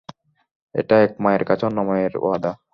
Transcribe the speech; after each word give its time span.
এটা 0.75 0.95
এক 1.05 1.11
মায়ের 1.23 1.43
কাছে 1.49 1.63
অন্য 1.65 1.79
মায়ের 1.89 2.13
ওয়াদা। 2.17 2.51